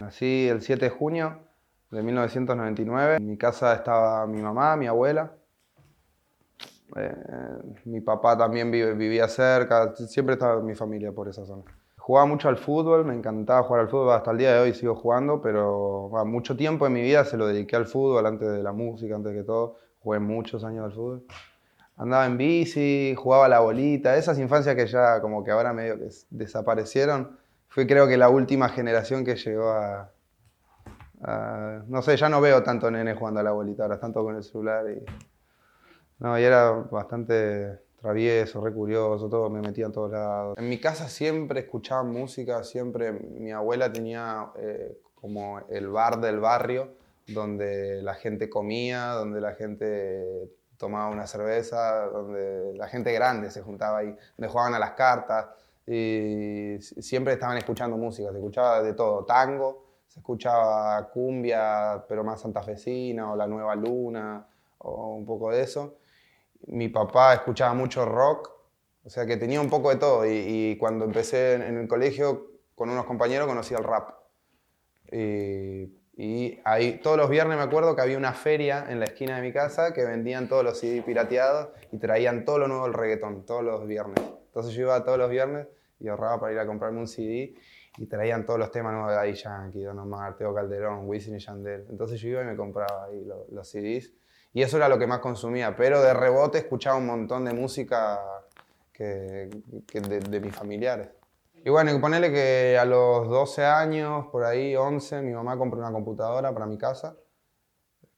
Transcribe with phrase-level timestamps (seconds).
[0.00, 1.38] Nací el 7 de junio
[1.90, 3.16] de 1999.
[3.16, 5.32] En mi casa estaba mi mamá, mi abuela.
[6.96, 7.14] Eh,
[7.84, 11.62] mi papá también vivía cerca, siempre estaba mi familia por esa zona.
[11.98, 14.96] Jugaba mucho al fútbol, me encantaba jugar al fútbol, hasta el día de hoy sigo
[14.96, 18.72] jugando, pero mucho tiempo en mi vida se lo dediqué al fútbol, antes de la
[18.72, 19.76] música, antes que todo.
[20.00, 21.24] Jugué muchos años al fútbol.
[21.96, 25.98] Andaba en bici, jugaba a la bolita, esas infancias que ya como que ahora medio
[25.98, 27.38] que desaparecieron,
[27.70, 30.10] fui creo que la última generación que llegó a,
[31.86, 34.42] no sé, ya no veo tanto nene jugando a la bolita, ahora tanto con el
[34.42, 35.02] celular y...
[36.18, 40.58] No, y era bastante travieso, re curioso, todo, me metía en todos lados.
[40.58, 46.40] En mi casa siempre escuchaba música, siempre mi abuela tenía eh, como el bar del
[46.40, 46.92] barrio
[47.26, 53.62] donde la gente comía, donde la gente tomaba una cerveza, donde la gente grande se
[53.62, 55.46] juntaba ahí, donde jugaban a las cartas
[55.92, 62.40] y siempre estaban escuchando música, se escuchaba de todo, tango, se escuchaba cumbia, pero más
[62.40, 64.46] santafesina o la nueva luna
[64.78, 65.96] o un poco de eso
[66.66, 68.50] mi papá escuchaba mucho rock,
[69.04, 70.26] o sea que tenía un poco de todo.
[70.26, 74.10] Y, cuando empecé en, el colegio con unos compañeros conocí el rap.
[75.12, 79.42] Y, ahí todos los viernes me acuerdo que había una feria en la esquina de
[79.42, 83.46] mi casa que vendían todos los CD pirateados y traían todo lo nuevo del reggaetón,
[83.46, 84.22] todos los viernes.
[84.46, 85.66] Entonces yo iba todos los viernes
[86.00, 87.54] y ahorraba para ir a comprarme un CD
[87.98, 91.38] y traían todos los temas nuevos de Daddy Yankee, Don Omar, Teo Calderón, Wisin y
[91.38, 91.86] Yandel.
[91.90, 94.12] Entonces yo iba y me compraba ahí los, CDs
[94.52, 98.18] y eso era lo que más consumía, pero de rebote escuchaba un montón de música
[98.92, 99.50] que,
[99.92, 101.08] de, mis familiares.
[101.64, 105.92] Y bueno, ponerle que a los 12 años, por ahí 11, mi mamá compró una
[105.92, 107.16] computadora para mi casa,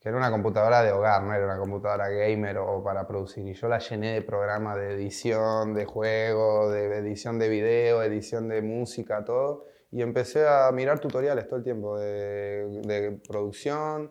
[0.02, 3.46] que era una computadora de hogar, no era una computadora gamer o para producir.
[3.46, 8.48] Y yo la llené de programas de edición, de juego, de edición de video, edición
[8.48, 9.66] de música, todo.
[9.92, 14.10] Y empecé a mirar tutoriales todo el tiempo de, producción,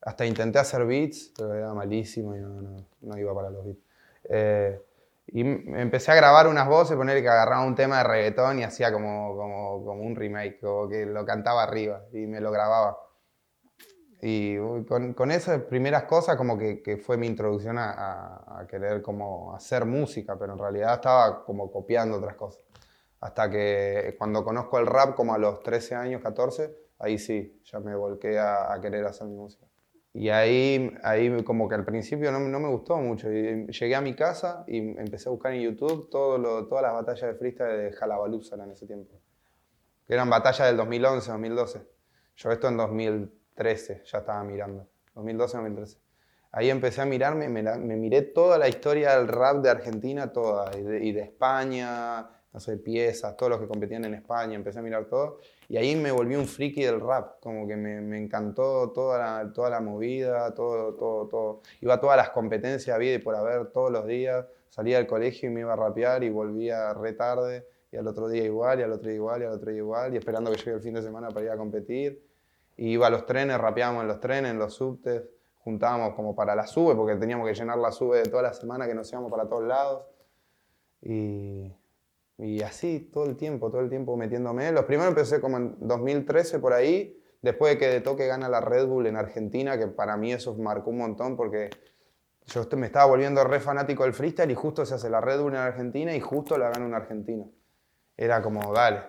[0.00, 3.80] hasta intenté hacer beats, pero era malísimo y no, iba para los beats.
[4.30, 4.80] Eh,
[5.26, 8.90] y empecé a grabar unas voces, poner que agarraba un tema de reggaetón y hacía
[8.90, 13.05] como, como, como un remake, o que lo cantaba arriba y me lo grababa.
[14.22, 14.56] Y
[14.86, 19.54] con, con esas primeras cosas como que, que fue mi introducción a, a, querer como
[19.54, 22.64] hacer música, pero en realidad estaba como copiando otras cosas.
[23.20, 27.80] Hasta que cuando conozco el rap como a los 13 años, 14, ahí sí, ya
[27.80, 29.66] me volqué a, a querer hacer mi música.
[30.16, 33.30] Y ahí, ahí como que al principio no, no, me gustó mucho.
[33.30, 36.94] Y llegué a mi casa y empecé a buscar en YouTube todo lo, todas las
[36.94, 39.20] batallas de freestyle de Jalabalusa en ese tiempo.
[40.06, 41.86] Que eran batallas del 2011, 2012.
[42.36, 42.78] Yo esto en
[43.56, 44.86] 2013 ya estaba mirando.
[45.14, 45.98] 2012, 2013.
[46.52, 51.12] Ahí empecé a mirarme, me, miré toda la historia del rap de Argentina, toda, y
[51.12, 55.38] de, España, no sé, piezas, todos los que competían en España, empecé a mirar todo.
[55.68, 59.68] Y ahí me volví un friki del rap, como que me, encantó toda la, toda
[59.68, 61.60] la movida, todo, todo, todo.
[61.80, 64.46] Iba a todas las competencias, vida y por haber todos los días.
[64.68, 67.66] Salía del colegio y me iba a rapear y volvía re tarde.
[67.92, 70.14] Y al otro día igual, y al otro día igual, y al otro día igual.
[70.14, 72.25] Y esperando que llegue el fin de semana para ir a competir.
[72.76, 75.24] Iba a los trenes, rapeábamos en los trenes, en los subtes.
[75.58, 78.86] Juntábamos como para la sube, porque teníamos que llenar la sube de toda la semana
[78.86, 80.04] que nos íbamos para todos lados.
[81.02, 81.72] Y
[82.38, 84.70] y así todo el tiempo, todo el tiempo metiéndome.
[84.72, 88.60] Los primeros empecé como en 2013 por ahí, después de que de toque gana la
[88.60, 91.70] Red Bull en Argentina, que para mí eso marcó un montón porque
[92.46, 95.52] yo me estaba volviendo re fanático del freestyle y justo se hace la Red Bull
[95.54, 97.50] en Argentina y justo la gana un argentino.
[98.16, 99.02] Era como, dale,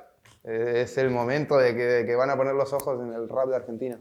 [0.47, 3.55] es el momento de que, que van a poner los ojos en el rap de
[3.57, 3.99] Argentina.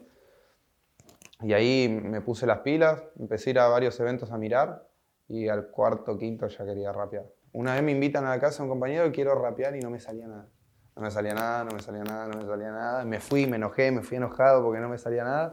[1.42, 4.88] Y ahí me puse las pilas, empecé a ir a varios eventos a mirar
[5.28, 7.26] y al cuarto, quinto ya quería rapear.
[7.52, 10.00] Una vez me invitan a la casa un compañero y quiero rapear y no me
[10.00, 10.48] salía nada.
[10.94, 13.04] No me salía nada, no me salía nada, no me salía nada.
[13.04, 15.52] Me fui, me enojé, me fui enojado porque no me salía nada.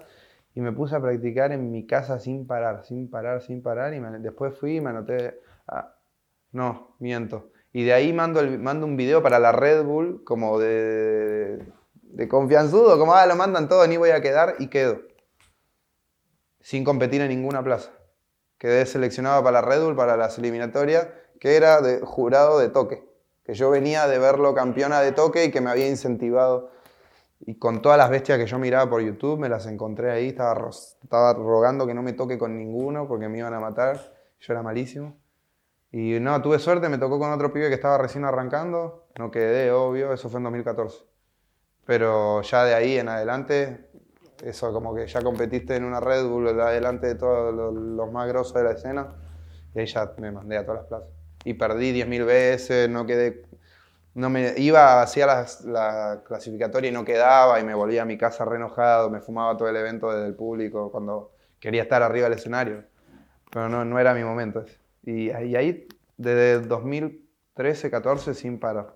[0.56, 3.94] Y me puse a practicar en mi casa sin parar, sin parar, sin parar.
[3.94, 5.40] Y después fui y me anoté.
[6.52, 7.52] no, miento.
[7.74, 11.66] Y de ahí mando, mando un video para la Red Bull como de,
[12.04, 15.02] de confianzudo, como ah, lo mandan todo, ni voy a quedar y quedo.
[16.62, 17.92] Sin competir en ninguna plaza.
[18.60, 21.08] Quedé seleccionado para la Red Bull, para las eliminatorias
[21.40, 23.04] que era de jurado de toque,
[23.44, 26.72] que yo venía de verlo campeona de toque y que me había incentivado.
[27.42, 30.70] Y con todas las bestias que yo miraba por YouTube, me las encontré ahí, estaba,
[30.70, 33.98] estaba rogando que no me toque con ninguno porque me iban a matar,
[34.40, 35.18] yo era malísimo.
[35.94, 39.72] Y no, tuve suerte, me tocó con otro pibe que estaba recién arrancando, no quedé,
[39.72, 41.06] obvio, eso fue en 2014.
[41.86, 43.90] Pero ya de ahí en adelante,
[44.44, 48.56] eso como que ya competiste en una Red Bull adelante de todos los, más grosos
[48.56, 49.16] de la escena,
[49.76, 51.10] y ahí ya me mandé a todas las plazas
[51.46, 53.44] y perdí 10.000 veces, no quedé
[54.16, 58.18] no me iba, hacía la, la, clasificatoria y no quedaba y me volvía a mi
[58.18, 62.38] casa re me fumaba todo el evento desde el público cuando quería estar arriba del
[62.38, 62.84] escenario.
[63.50, 64.66] Pero no, no era mi momento.
[64.66, 68.96] Y, y ahí, desde 2013, 14, sin parar.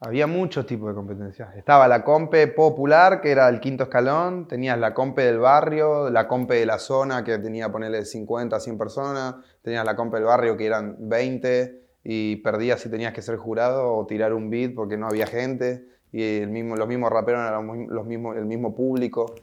[0.00, 1.56] Había muchos tipos de competencias.
[1.56, 6.28] Estaba la compe popular, que era el quinto escalón, tenías la compe del barrio, la
[6.28, 10.56] compe de la zona, que tenía, ponerle 50, 100 personas, tenías la compe del barrio,
[10.56, 14.96] que eran 20, y perdías si tenías que ser jurado o tirar un beat porque
[14.96, 19.34] no había gente, y el mismo, los mismos raperos eran los mismos, el mismo público.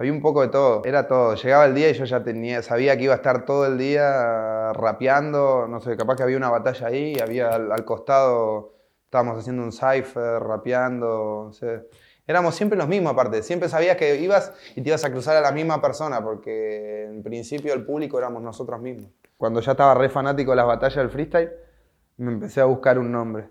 [0.00, 1.36] Había un poco de todo, era todo.
[1.36, 4.72] Llegaba el día y yo ya tenía, sabía que iba a estar todo el día
[4.72, 8.80] rapeando, no sé, capaz que había una batalla ahí, había al costado
[9.10, 11.50] estábamos haciendo un cipher, rapeando.
[12.28, 13.42] éramos siempre los mismos aparte.
[13.42, 17.20] Siempre sabías que ibas y te ibas a cruzar a la misma persona, porque en
[17.24, 19.10] principio el público éramos nosotros mismos.
[19.36, 21.50] Cuando ya estaba re fanático de las batallas del freestyle,
[22.18, 23.48] me empecé a buscar un nombre.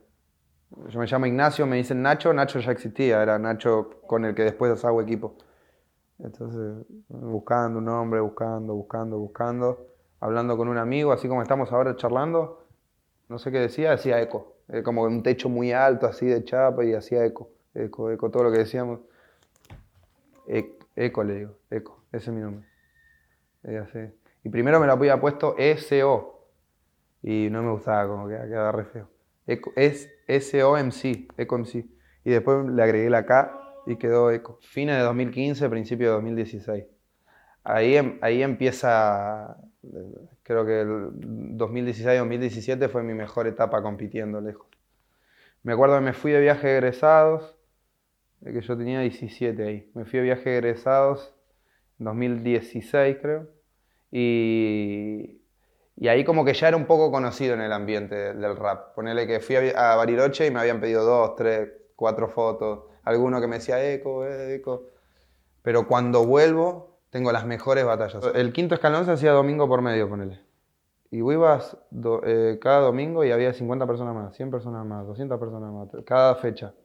[0.87, 4.43] Yo me llamo Ignacio, me dicen Nacho, Nacho ya existía, era Nacho con el que
[4.43, 5.35] después hago equipo.
[6.19, 9.87] Entonces, buscando un nombre, buscando, buscando, buscando,
[10.19, 12.65] hablando con un amigo, así como estamos ahora charlando,
[13.29, 14.55] no sé qué decía, decía eco.
[14.67, 18.43] Eh, como un techo muy alto, así de chapa, y hacía eco, eco, eco, todo
[18.43, 18.99] lo que decíamos.
[20.95, 22.67] eco, le digo, eco, ese es mi nombre.
[24.43, 26.47] Y primero me lo había puesto SO,
[27.21, 29.07] y no me gustaba, como que quedaba re feo.
[29.47, 31.85] Eco, es SOMC, Eco MC.
[32.23, 34.59] Y después le agregué la K y quedó Eco.
[34.61, 36.85] Fines de 2015, principio de 2016.
[37.63, 39.57] Ahí, em, ahí empieza
[40.43, 41.11] Creo que el
[41.57, 44.67] 2016-2017 fue mi mejor etapa compitiendo lejos.
[45.63, 47.55] Me acuerdo que me fui de viaje de egresados,
[48.43, 49.91] que yo tenía 17 ahí.
[49.93, 51.33] Me fui de viaje de egresados
[51.99, 53.47] en 2016 creo.
[54.11, 55.41] Y,
[55.95, 58.95] y, ahí como que ya era un poco conocido en el ambiente del rap.
[58.95, 62.85] Ponele que fui a, Bariloche y me habían pedido dos, tres, cuatro fotos.
[63.09, 64.83] Alguno que me decía eco, eco.
[65.63, 68.23] Pero cuando vuelvo, tengo las mejores batallas.
[68.35, 70.39] El quinto escalón se hacía domingo por medio, ponele.
[71.11, 71.75] Y ibas
[72.23, 76.35] eh, cada domingo y había 50 personas más, 100 personas más, 200 personas más, cada
[76.35, 76.75] fecha.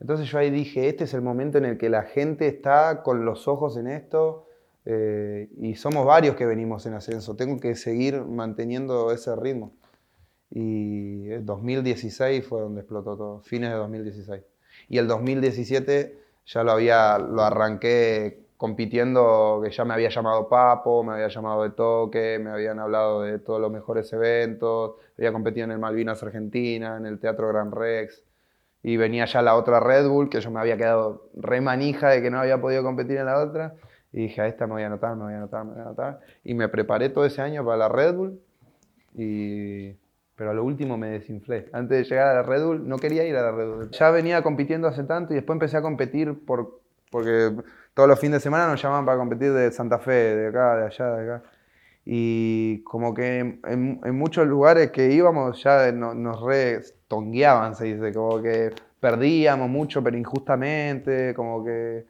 [0.00, 3.24] Entonces yo ahí dije, este es el momento en el que la gente está con
[3.24, 4.48] los ojos en esto
[4.84, 7.36] eh, y somos varios que venimos en ascenso.
[7.36, 9.76] Tengo que seguir manteniendo ese ritmo.
[10.50, 14.42] Y el 2016 fue donde explotó todo, fines de 2016.
[14.88, 21.04] Y el 2017 ya lo había, lo arranqué compitiendo, que ya me había llamado Papo,
[21.04, 25.64] me había llamado de Toque, me habían hablado de todos los mejores eventos, había competido
[25.64, 28.22] en el Malvinas Argentina, en el Teatro Gran Rex,
[28.82, 32.22] y venía ya la otra Red Bull, que yo me había quedado re manija de
[32.22, 33.74] que no había podido competir en la otra,
[34.12, 35.84] y dije, a esta me voy a anotar, me voy a anotar, me voy a
[35.84, 38.40] anotar, y me preparé todo ese año para la Red Bull,
[39.14, 39.96] y...
[40.36, 41.68] pero a lo último me desinflé.
[41.72, 43.90] Antes de llegar a la Red Bull, no quería ir a la Red Bull.
[43.90, 46.80] Ya venía compitiendo hace tanto y después empecé a competir por,
[47.10, 47.52] porque
[47.94, 50.84] todos los fines de semana nos llamaban para competir de Santa Fe, de acá, de
[50.84, 51.42] allá, de acá.
[52.04, 58.42] Y como que en, muchos lugares que íbamos ya nos re tongueaban, se dice, como
[58.42, 62.04] que perdíamos mucho, pero injustamente, como que...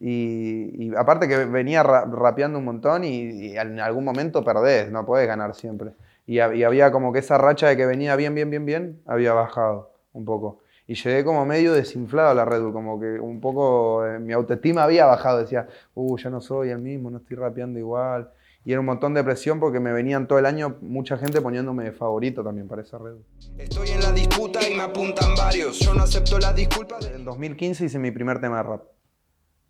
[0.00, 5.54] Y, aparte que venía rapeando un montón y, en algún momento perdés, no podés ganar
[5.54, 5.90] siempre.
[6.28, 9.90] Y, había como que esa racha de que venía bien, bien, bien, bien, había bajado
[10.12, 14.06] un poco y llegué como medio desinflado a la Red Bull, como que un poco
[14.06, 17.78] eh, mi autoestima había bajado, decía, uh, ya no soy el mismo, no estoy rapeando
[17.78, 18.30] igual.
[18.64, 21.84] Y era un montón de presión porque me venían todo el año mucha gente poniéndome
[21.84, 23.16] de favorito también para esa red.
[23.58, 27.06] Estoy en la disputa y me apuntan varios, yo no acepto las disculpas.
[27.06, 28.82] En 2015 hice mi primer tema de rap,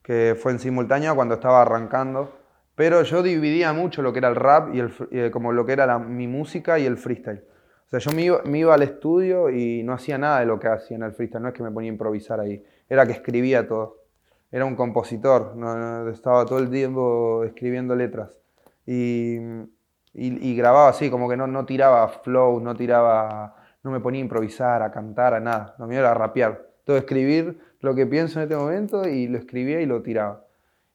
[0.02, 2.32] que fue en simultáneo cuando estaba arrancando.
[2.78, 5.72] Pero yo dividía mucho lo que era el rap y el, eh, como lo que
[5.72, 7.42] era mi música y el freestyle.
[7.86, 10.96] O sea, yo me iba, al estudio y no hacía nada de lo que hacía
[10.96, 13.96] en el freestyle, no es que me ponía a improvisar ahí, era que escribía todo.
[14.52, 15.56] Era un compositor,
[16.12, 18.38] estaba todo el tiempo escribiendo letras.
[18.86, 19.40] Y,
[20.54, 24.82] grababa así, como que no, no tiraba flow, no tiraba, no me ponía a improvisar,
[24.82, 25.74] a cantar, a nada.
[25.80, 26.64] Lo mío era rapear.
[26.84, 30.44] Todo escribir lo que pienso en este momento y lo escribía y lo tiraba.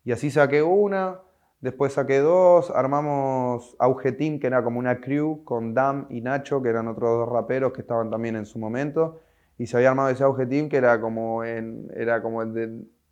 [0.06, 1.20] Y así saqué una,
[1.64, 6.68] Después saqué dos, armamos Auge que era como una crew, con Dam y Nacho, que
[6.68, 9.22] eran otros dos raperos que estaban también en su momento.
[9.58, 12.44] Y se había armado ese Auge que era como, en, era como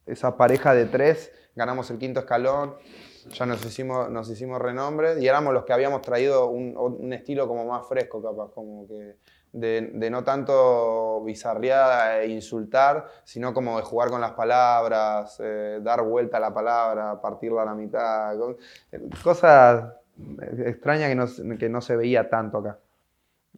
[0.05, 1.31] esa pareja de tres.
[1.55, 2.74] Ganamos el quinto escalón,
[3.30, 7.48] ya nos hicimos, nos hicimos renombre y éramos los que habíamos traído un, un estilo
[7.48, 9.16] como más fresco, capaz, como que
[9.54, 16.04] de, no tanto bizarrear e insultar, sino como de jugar con las palabras, eh, dar
[16.04, 18.38] vuelta a la palabra, partirla a la mitad,
[19.24, 19.94] cosas
[20.66, 22.80] extrañas que no, que no se veía tanto acá.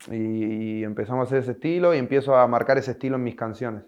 [0.10, 3.36] Y, y empezamos a hacer ese estilo y empiezo a marcar ese estilo en mis
[3.36, 3.84] canciones.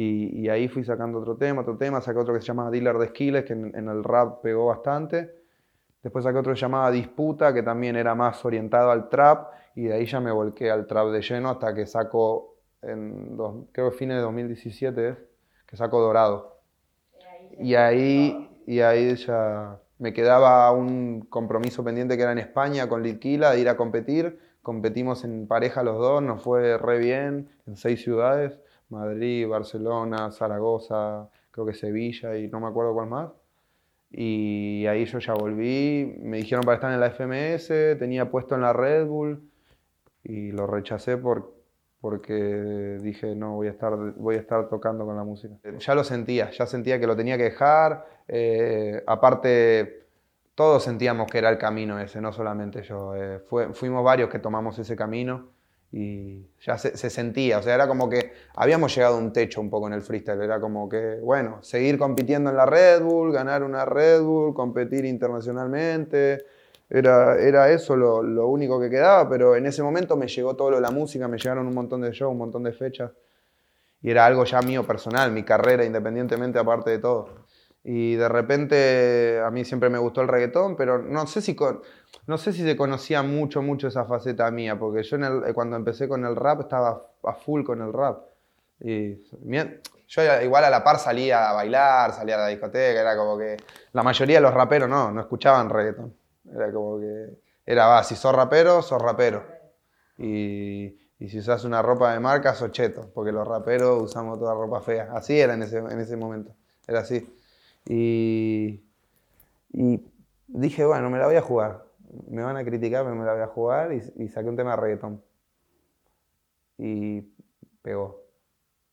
[0.00, 3.08] Y, ahí fui sacando otro tema, otro tema, saqué otro que se llama Dealer de
[3.08, 5.34] Skills, que en, el rap pegó bastante.
[6.04, 9.86] Después saqué otro que se llamaba Disputa, que también era más orientado al trap, y
[9.86, 13.36] de ahí ya me volqué al trap de lleno hasta que saco, en
[13.72, 15.16] creo que fines de 2017 es,
[15.66, 16.60] que saco Dorado.
[17.58, 23.02] Y ahí, y ahí ya me quedaba un compromiso pendiente que era en España con
[23.02, 24.38] Litquila, de ir a competir.
[24.62, 31.28] Competimos en pareja los dos, nos fue re bien en seis ciudades, Madrid, Barcelona, Zaragoza,
[31.50, 33.30] creo que Sevilla y no me acuerdo cuál más.
[34.10, 38.62] Y ahí yo ya volví, me dijeron para estar en la FMS, tenía puesto en
[38.62, 39.50] la Red Bull
[40.24, 41.52] y lo rechacé por,
[42.00, 45.54] porque dije, no, voy a, estar, voy a estar tocando con la música.
[45.78, 48.06] Ya lo sentía, ya sentía que lo tenía que dejar.
[48.28, 50.06] eh, aparte,
[50.54, 53.14] todos sentíamos que era el camino ese, no solamente yo.
[53.14, 53.40] eh,
[53.72, 55.57] fuimos varios que tomamos ese camino
[55.90, 59.60] y ya se, se sentía, o sea, era como que habíamos llegado a un techo
[59.60, 63.32] un poco en el freestyle, era como que, bueno, seguir compitiendo en la Red Bull,
[63.32, 66.44] ganar una Red Bull, competir internacionalmente,
[66.90, 70.70] era, era eso lo, lo único que quedaba, pero en ese momento me llegó todo
[70.70, 73.10] lo de la música, me llegaron un montón de shows, un montón de fechas,
[74.02, 77.47] y era algo ya mío personal, mi carrera independientemente aparte de todo.
[77.84, 81.80] Y de repente a mí siempre me gustó el reggaetón, pero no sé si, con-
[82.26, 85.76] no sé si se conocía mucho, mucho esa faceta mía, porque yo en el- cuando
[85.76, 88.20] empecé con el rap estaba a full con el rap.
[88.80, 89.16] Y
[90.08, 93.56] yo igual a la par salía a bailar, salía a la discoteca, era como que
[93.92, 96.14] la mayoría de los raperos no, no escuchaban reggaetón.
[96.52, 99.44] Era como que, era, va, si sos rapero, sos rapero.
[100.16, 104.54] Y, y si usas una ropa de marca, sos cheto, porque los raperos usamos toda
[104.54, 105.10] ropa fea.
[105.12, 106.52] Así era en ese, en ese momento,
[106.86, 107.34] era así.
[107.90, 108.84] Y,
[110.46, 111.86] dije, bueno, me la voy a jugar.
[112.28, 114.72] Me van a criticar, pero me la voy a jugar y, y saqué un tema
[114.72, 115.22] de reggaetón.
[116.76, 117.22] Y
[117.82, 118.22] pegó,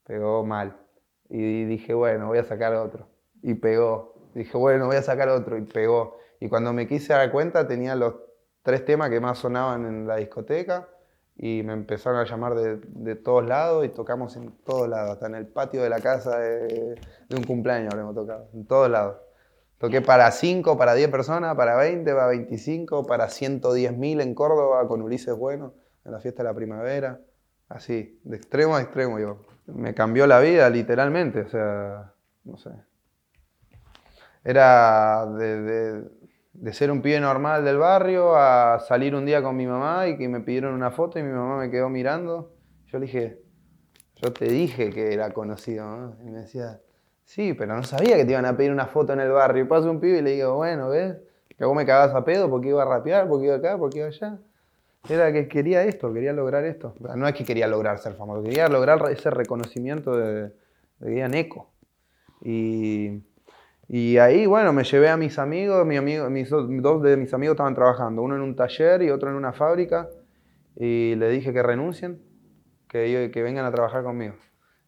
[0.06, 0.78] pegó mal.
[1.30, 3.08] Y dije, bueno, voy a sacar otro.
[3.42, 4.16] Y pegó.
[4.34, 5.58] Dije, bueno, voy a sacar otro.
[5.58, 6.18] Y pegó.
[6.40, 8.16] Y cuando me quise dar cuenta, tenía los
[8.64, 10.88] tres temas que más sonaban en la discoteca.
[11.38, 15.12] Y me empezaron a llamar de, de todos lados y tocamos en todos lados.
[15.12, 16.96] Hasta en el patio de la casa de,
[17.30, 18.48] de un cumpleaños habremos tocado.
[18.54, 19.18] En todos lados.
[19.78, 24.88] Toqué para 5, para 10 personas, para 20, para 25, para 110 mil en Córdoba
[24.88, 25.74] con Ulises Bueno,
[26.06, 27.20] en la fiesta de la primavera.
[27.68, 29.42] Así, de extremo a extremo yo.
[29.66, 32.14] Me cambió la vida literalmente, o sea,
[32.44, 32.70] no sé.
[34.44, 36.04] Era de,
[36.56, 40.08] de- de ser un pibe normal del barrio a salir un día con mi mamá
[40.08, 42.52] y que me pidieron una foto y mi mamá me quedó mirando.
[42.88, 43.40] Yo le dije,
[44.16, 46.16] yo te dije que era conocido, ¿no?
[46.26, 46.80] Y me decía,
[47.24, 49.64] sí, pero no sabía que te iban a pedir una foto en el barrio.
[49.64, 51.16] Y pasa un pibe y le digo, bueno, ¿ves?
[51.58, 54.08] Que vos me cagás a pedo porque iba a rapear, porque iba acá, porque iba
[54.08, 54.38] allá.
[55.08, 56.96] Era que quería esto, quería lograr esto.
[57.16, 60.52] No es que quería lograr ser famoso, quería lograr ese reconocimiento de,
[61.00, 61.72] de digan eco.
[62.42, 63.22] Y,
[63.88, 67.54] y ahí, bueno, me llevé a mis amigos, mi amigo, mis dos, de mis amigos
[67.54, 70.10] estaban trabajando, uno en un taller y otro en una fábrica,
[70.76, 72.22] y le dije que renuncien,
[72.90, 74.36] que, que vengan a trabajar conmigo.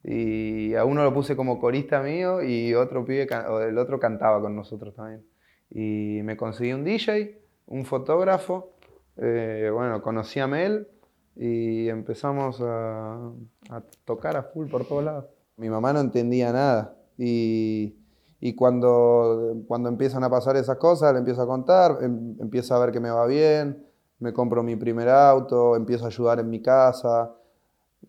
[0.04, 3.28] Y a uno lo puse como corista mío y otro pibe,
[3.68, 5.26] el otro cantaba con nosotros también.
[5.70, 8.74] Y me conseguí un DJ, un fotógrafo,
[9.18, 10.88] eh, bueno, conocí a Mel
[11.36, 13.32] y empezamos a,
[13.70, 15.26] a tocar a full por todos lados.
[15.58, 17.96] Mi mamá no entendía nada y,
[18.40, 22.80] y cuando, cuando empiezan a pasar esas cosas, le empiezo a contar, em- empiezo a
[22.80, 23.86] ver que me va bien,
[24.20, 27.32] me compro mi primer auto, empiezo a ayudar en mi casa,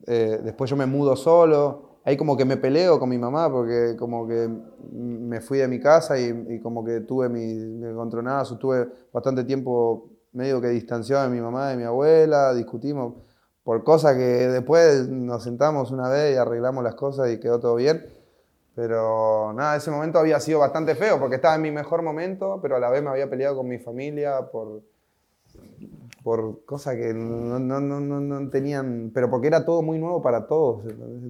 [0.06, 1.86] eh, después yo me mudo solo.
[2.04, 4.48] Ahí como que me peleo con mi mamá porque como que
[4.92, 9.44] me fui de mi casa y, y como que tuve mi, mi encontronazo, tuve bastante
[9.44, 13.14] tiempo medio que distanciado de mi mamá, de mi abuela, discutimos
[13.62, 17.74] por cosas que después nos sentamos una vez y arreglamos las cosas y quedó todo
[17.74, 18.06] bien.
[18.78, 22.76] Pero nada, ese momento había sido bastante feo porque estaba en mi mejor momento, pero
[22.76, 24.84] a la vez me había peleado con mi familia por,
[26.22, 30.46] por cosas que no, no, no, no, tenían, pero porque era todo muy nuevo para
[30.46, 30.84] todos.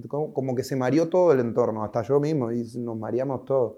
[0.07, 3.77] Como, como que se mareó todo el entorno, hasta yo mismo, y nos mareamos todos.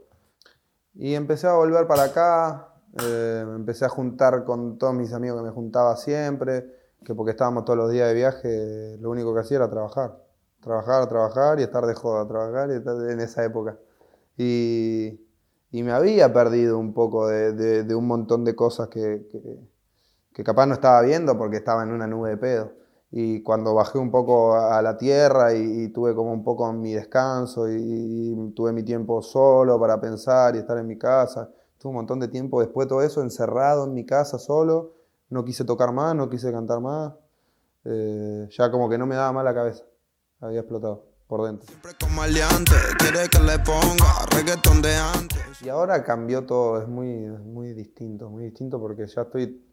[0.93, 5.45] Y empecé a volver para acá, eh, empecé a juntar con todos mis amigos que
[5.45, 6.65] me juntaba siempre,
[7.05, 10.20] que porque estábamos todos los días de viaje, lo único que hacía era trabajar.
[10.61, 13.77] Trabajar, trabajar y estar de joda, trabajar y estar en esa época.
[14.37, 15.19] Y,
[15.71, 19.27] y me había perdido un poco de, un montón de cosas que,
[20.33, 22.71] que- capaz no estaba viendo porque estaba en una nube de pedo.
[23.11, 27.69] Y cuando bajé un poco a la tierra y, tuve como un poco mi descanso
[27.69, 32.19] y, tuve mi tiempo solo para pensar y estar en mi casa, tuve un montón
[32.19, 34.93] de tiempo después de todo eso encerrado en mi casa solo,
[35.29, 37.13] no quise tocar más, no quise cantar más.
[37.85, 39.83] eh, ya como que no me daba mal la cabeza.
[40.41, 41.73] Había explotado por dentro.
[45.63, 49.63] Y ahora cambió todo, es muy, muy distinto, muy distinto porque ya estoy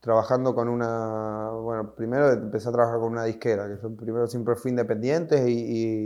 [0.00, 4.56] trabajando con una, bueno, primero empecé a trabajar con una disquera, que yo primero siempre
[4.56, 5.58] fui independiente y,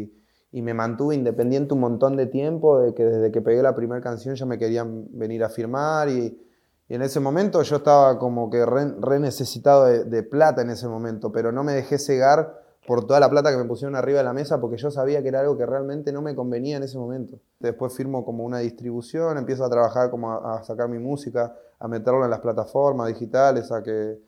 [0.03, 0.21] y-
[0.51, 4.01] y me mantuve independiente un montón de tiempo, de que desde que pegué la primera
[4.01, 6.41] canción ya me querían venir a firmar y,
[6.89, 10.71] y en ese momento yo estaba como que re, re necesitado de, de plata en
[10.71, 14.19] ese momento, pero no me dejé cegar por toda la plata que me pusieron arriba
[14.19, 16.83] de la mesa porque yo sabía que era algo que realmente no me convenía en
[16.83, 17.41] ese momento.
[17.59, 22.25] Después firmo como una distribución, empiezo a trabajar como a, sacar mi música, a meterlo
[22.25, 24.19] en las plataformas digitales, a que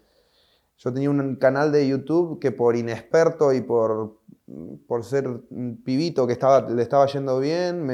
[0.79, 4.19] yo tenía un canal de YouTube que por inexperto y por,
[4.87, 7.89] por ser un pibito que estaba, le estaba yendo bien,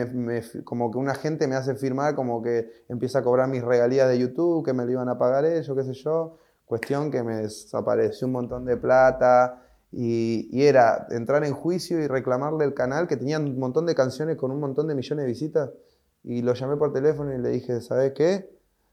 [0.64, 4.18] como que una gente me hace firmar, como que empieza a cobrar mis regalías de
[4.18, 6.38] YouTube, que me lo iban a pagar ellos, qué sé yo.
[6.64, 9.62] Cuestión que me desapareció un montón de plata
[9.92, 14.36] y, era entrar en juicio y reclamarle el canal que tenía un montón de canciones
[14.36, 15.70] con un montón de millones de visitas.
[16.24, 18.48] Y lo llamé por teléfono y le dije, ¿sabes qué?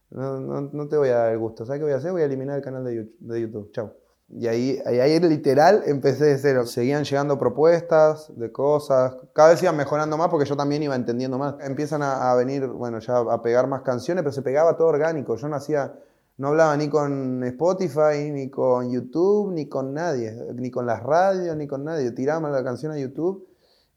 [0.10, 1.66] No, no, no te voy a dar el gusto.
[1.66, 2.12] ¿Sabes qué voy a hacer?
[2.12, 3.16] Voy a eliminar el canal de YouTube.
[3.20, 3.72] De YouTube.
[3.72, 3.94] Chau.
[4.32, 6.66] Y ahí, ahí, ahí literal empecé de cero.
[6.66, 9.16] Seguían llegando propuestas de cosas.
[9.34, 11.56] Cada vez iban mejorando más porque yo también iba entendiendo más.
[11.62, 15.36] Empiezan a, a venir, bueno, ya a pegar más canciones, pero se pegaba todo orgánico.
[15.36, 15.94] Yo no hacía,
[16.40, 20.32] no hablaba ni con Spotify, ni con YouTube, ni con nadie.
[20.56, 22.12] Ni con las radios, ni con nadie.
[22.12, 23.46] Tiraba la canción a YouTube.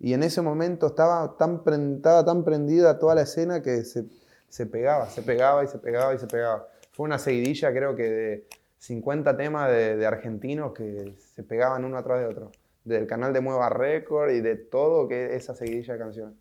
[0.01, 1.63] Y en ese momento estaba tan,
[2.03, 4.07] tan prendida toda la escena que se,
[4.49, 6.67] se pegaba, se pegaba y se pegaba y se pegaba.
[6.91, 11.97] Fue una seguidilla, creo que de 50 temas de, de argentinos que se pegaban uno
[11.97, 12.51] atrás de otro.
[12.85, 16.35] Del canal de Mueva Record y de todo que esa seguidilla de canciones.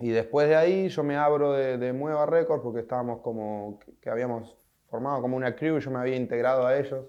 [0.00, 4.56] Y después de ahí yo me abro de, Mueva Record porque estábamos como, que habíamos
[4.94, 7.04] formado como una crew, yo me había integrado a ellos.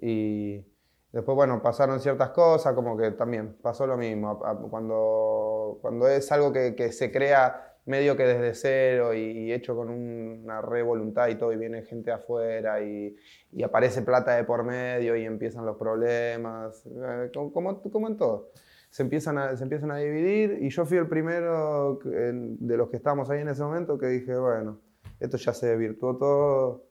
[0.00, 0.64] Y
[1.12, 4.38] después, bueno, pasaron ciertas cosas, como que también pasó lo mismo.
[4.70, 9.76] Cuando, cuando es algo que, que se crea medio que desde cero y, y hecho
[9.76, 13.14] con un- una re voluntad y todo, y viene gente afuera y,
[13.52, 18.16] y aparece plata de por medio y empiezan los problemas, eh, como, como, como en
[18.16, 18.50] todo.
[18.90, 22.88] Se empiezan, a, se empiezan a dividir y yo fui el primero en- de los
[22.88, 24.80] que estábamos ahí en ese momento que dije, bueno,
[25.20, 26.87] esto ya se desvirtuó todo.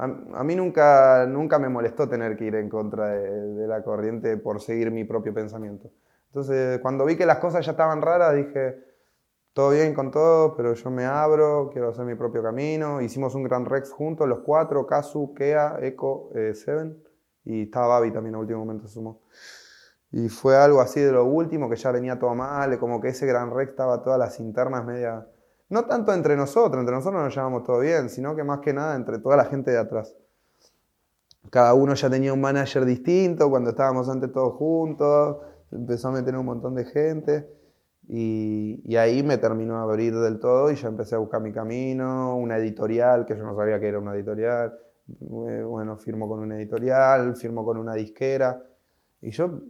[0.00, 4.38] A, a mí nunca, nunca me molestó tener que ir en contra de, la corriente
[4.38, 5.90] por seguir mi propio pensamiento.
[6.28, 8.82] Entonces, cuando vi que las cosas ya estaban raras, dije,
[9.52, 13.02] todo bien con todo, pero yo me abro, quiero hacer mi propio camino.
[13.02, 16.96] Hicimos un Gran Rex juntos, los cuatro, Kazu, Kea, Echo, eh, Seven,
[17.44, 19.20] y estaba Babi también en último momento se sumó.
[20.12, 23.26] Y fue algo así de lo último, que ya venía todo mal, como que ese
[23.26, 25.26] Gran Rex estaba todas las internas media...
[25.70, 28.96] No tanto entre nosotros, entre nosotros nos llevamos todo bien, sino que más que nada
[28.96, 30.16] entre toda la gente de atrás.
[31.48, 35.38] Cada uno ya tenía un manager distinto, cuando estábamos antes todos juntos,
[35.72, 37.48] empezó a meter un montón de gente.
[38.08, 41.52] Y, y ahí me terminó de abrir del todo y ya empecé a buscar mi
[41.52, 44.76] camino, una editorial, que yo no sabía que era una editorial.
[45.08, 48.60] Eh, Bueno, firmo con una editorial, firmo con una disquera.
[49.20, 49.60] Y yo,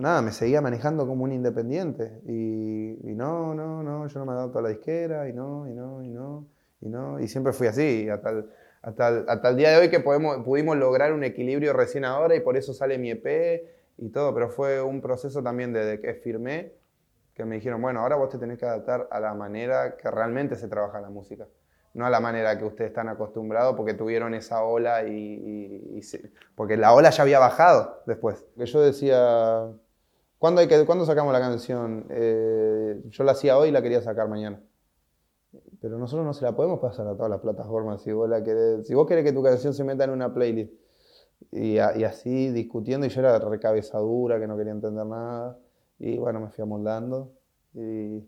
[0.00, 2.20] nada, me seguía manejando como un independiente.
[2.26, 5.74] Y, y no, no, no, yo no me adapto a la disquera, y no, y
[5.74, 6.46] no, y no,
[6.80, 7.20] y no.
[7.20, 8.46] Y siempre fui así, hasta el,
[8.82, 12.34] hasta el, hasta el día de hoy que podemos, pudimos lograr un equilibrio recién ahora
[12.36, 13.64] y por eso sale mi EP
[13.98, 14.34] y todo.
[14.34, 16.72] Pero fue un proceso también desde que firmé
[17.34, 20.56] que me dijeron, bueno, ahora vos te tenés que adaptar a la manera que realmente
[20.56, 21.46] se trabaja la música,
[21.94, 26.02] no a la manera que ustedes están acostumbrados porque tuvieron esa ola y, y- y
[26.54, 28.44] porque la ola ya había bajado después.
[28.56, 29.68] Que yo decía,
[30.40, 32.06] ¿cuándo, hay que, ¿cuándo sacamos la canción?
[32.10, 34.60] Eh, yo la hacía hoy y la quería sacar mañana.
[35.80, 38.86] Pero nosotros no se la podemos pasar a todas las plataformas si vos, la querés,
[38.86, 40.72] si vos querés que tu canción se meta en una playlist.
[41.52, 45.58] Y, así discutiendo, y yo era recabezadura, que no quería entender nada.
[45.98, 47.32] Y bueno, me fui amoldando.
[47.74, 48.24] Y,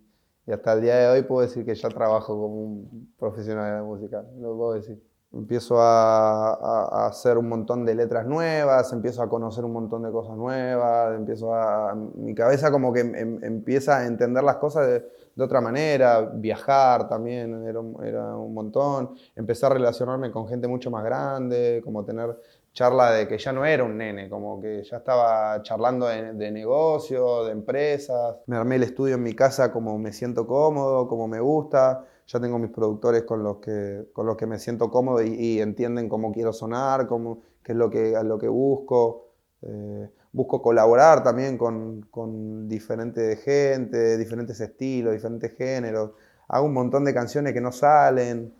[0.46, 3.76] y hasta el día de hoy puedo decir que ya trabajo como un profesional de
[3.78, 5.11] la música, lo puedo decir.
[5.34, 10.10] Empiezo a, a- hacer un montón de letras nuevas, empiezo a conocer un montón de
[10.10, 11.94] cosas nuevas, empiezo a...
[11.94, 15.00] Mi cabeza como que em- empieza a entender las cosas de,
[15.34, 20.90] de otra manera, viajar también era, era un montón, empecé a relacionarme con gente mucho
[20.90, 22.36] más grande, como tener
[22.74, 26.50] charla de que ya no era un nene, como que ya estaba charlando de, de
[26.50, 28.36] negocio, de empresas.
[28.46, 32.04] Me armé el estudio en mi casa como me siento cómodo, como me gusta.
[32.26, 36.08] Ya tengo mis productores con los que, con los que me siento cómodo y, entienden
[36.08, 39.28] cómo quiero sonar, cómo, qué es lo que, lo que busco.
[39.62, 46.12] Eh, busco colaborar también con, con diferente gente, diferentes estilos, diferentes géneros.
[46.48, 48.54] Hago un montón de canciones que no salen.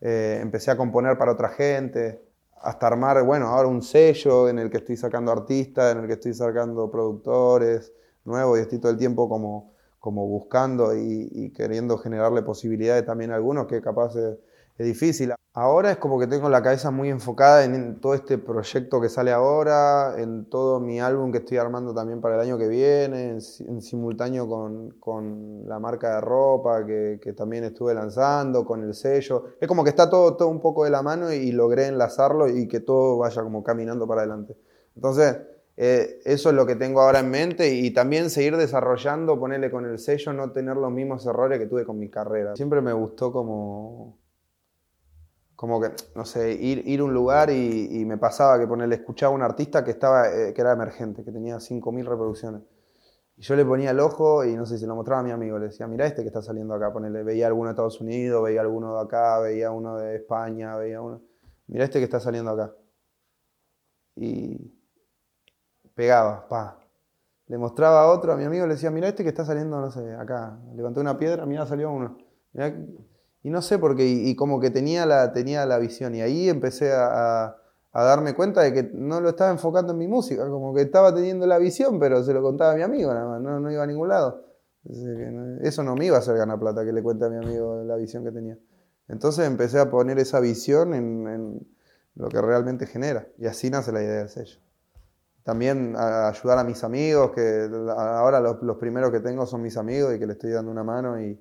[0.00, 2.22] Eh, empecé a componer para otra gente.
[2.60, 6.14] hasta armar, bueno, ahora un sello en el que estoy sacando artistas, en el que
[6.14, 7.92] estoy sacando productores
[8.24, 13.36] nuevos y estoy todo el tiempo como, como buscando y, queriendo generarle posibilidades también a
[13.36, 14.38] algunos que capaz es
[14.86, 15.32] difícil.
[15.60, 19.32] Ahora es como que tengo la cabeza muy enfocada en, todo este proyecto que sale
[19.32, 23.82] ahora, en todo mi álbum que estoy armando también para el año que viene, en,
[23.82, 29.46] simultáneo con, con, la marca de ropa que, que, también estuve lanzando, con el sello.
[29.60, 32.68] Es como que está todo, todo un poco de la mano y, logré enlazarlo y
[32.68, 34.56] que todo vaya como caminando para adelante.
[34.94, 35.38] Entonces,
[35.80, 39.86] eh, eso es lo que tengo ahora en mente y, también seguir desarrollando, ponerle con
[39.86, 42.56] el sello, no tener los mismos errores que tuve con mi carrera.
[42.56, 44.18] Siempre me gustó como
[45.54, 49.32] como que, no sé, ir, ir a un lugar y, me pasaba que ponerle, escuchaba
[49.32, 52.62] a un artista que, estaba, eh, que era emergente, que tenía 5.000 reproducciones.
[53.36, 55.58] Y yo le ponía el ojo y no sé, si lo mostraba a mi amigo,
[55.60, 58.60] le decía, mira este que está saliendo acá, ponele, veía alguno de Estados Unidos, veía
[58.62, 61.22] alguno de acá, veía uno de España, veía uno,
[61.68, 62.72] mira este que está saliendo acá.
[64.16, 64.77] Y
[65.98, 66.78] pegaba, pa.
[67.48, 69.90] Le mostraba a otro, a mi amigo, le decía, mira este que está saliendo, no
[69.90, 70.56] sé, acá.
[70.76, 72.16] Levanté una piedra, mira, salió uno.
[73.42, 76.14] Y no sé por qué, y, como que tenía la, tenía la visión.
[76.14, 77.56] Y ahí empecé a,
[77.92, 81.48] darme cuenta de que no lo estaba enfocando en mi música, como que estaba teniendo
[81.48, 84.08] la visión, pero se lo contaba a mi amigo nada más, no, iba a ningún
[84.08, 84.44] lado.
[85.62, 87.96] Eso no me iba a hacer ganar plata que le cuente a mi amigo la
[87.96, 88.56] visión que tenía.
[89.08, 91.66] Entonces empecé a poner esa visión en,
[92.14, 93.26] lo que realmente genera.
[93.36, 94.60] Y así nace la idea del sello.
[95.48, 100.18] También ayudar a mis amigos, que ahora los, primeros que tengo son mis amigos y
[100.18, 101.40] que le estoy dando una mano y,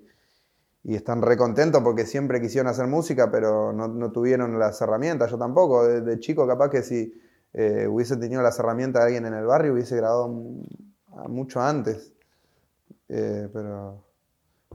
[0.86, 5.86] y están recontentos porque siempre quisieron hacer música, pero no, tuvieron las herramientas, yo tampoco.
[5.86, 7.20] De, chico capaz que si
[7.52, 10.30] eh, hubiese tenido las herramientas de alguien en el barrio hubiese grabado
[11.28, 12.14] mucho antes.
[13.10, 14.06] Eh, pero...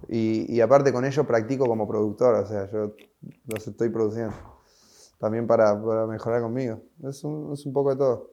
[0.09, 2.95] Y, aparte con ello practico como productor, o sea, yo
[3.47, 4.35] los estoy produciendo.
[5.19, 5.75] También para,
[6.07, 6.83] mejorar conmigo.
[7.03, 8.32] Es un, es un poco de todo.